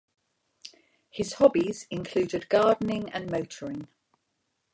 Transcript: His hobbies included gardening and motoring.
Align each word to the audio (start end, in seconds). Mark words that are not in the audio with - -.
His 1.11 1.33
hobbies 1.33 1.85
included 1.91 2.49
gardening 2.49 3.11
and 3.11 3.29
motoring. 3.29 3.87